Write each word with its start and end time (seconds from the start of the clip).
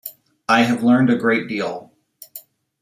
I 0.49 0.63
have 0.63 0.81
learned 0.81 1.11
a 1.11 1.15
great 1.15 1.47
deal. 1.47 1.93